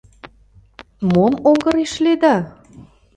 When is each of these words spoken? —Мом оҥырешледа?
—Мом 1.11 1.33
оҥырешледа? 1.49 2.35